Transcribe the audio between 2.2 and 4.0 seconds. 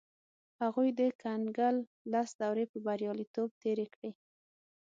دورې په بریالیتوب تېرې